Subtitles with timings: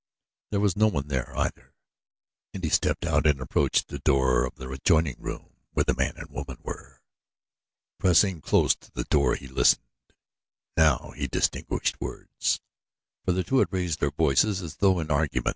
[0.49, 1.75] There was no one there, either,
[2.55, 6.13] and he stepped out and approached the door of the adjoining room where the man
[6.17, 7.03] and woman were.
[7.99, 9.85] Pressing close to the door he listened.
[10.75, 12.61] Now he distinguished words,
[13.25, 15.49] for the two had raised their voices as though in argument.